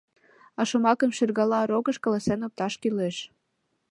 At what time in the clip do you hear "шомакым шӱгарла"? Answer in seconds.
0.69-1.61